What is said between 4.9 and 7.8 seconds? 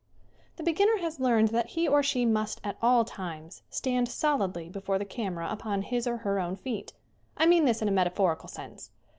the cam era upon his or her own feet. I mean